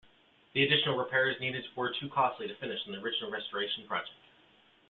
The 0.55 0.63
additional 0.63 0.97
repairs 0.97 1.39
needed 1.39 1.63
were 1.75 1.93
too 1.93 2.09
costly 2.09 2.47
to 2.47 2.55
finish 2.55 2.79
in 2.87 2.93
the 2.93 2.97
original 2.97 3.29
restoration 3.29 3.85
project. 3.87 4.09